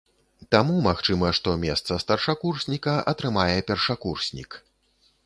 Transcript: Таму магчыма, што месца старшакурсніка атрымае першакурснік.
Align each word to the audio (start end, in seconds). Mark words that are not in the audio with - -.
Таму 0.53 0.77
магчыма, 0.85 1.27
што 1.39 1.53
месца 1.65 1.97
старшакурсніка 2.05 2.97
атрымае 3.13 3.55
першакурснік. 3.69 4.59